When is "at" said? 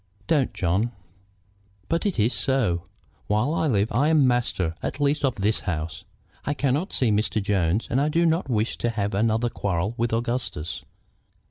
4.81-4.99